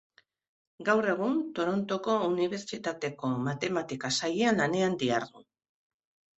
Gaur 0.87 1.07
egun 1.11 1.35
Torontoko 1.59 2.17
Unibertsitateko 2.29 3.31
matematika-sailean 3.51 4.61
lanean 4.67 5.01
dihardu. 5.07 5.49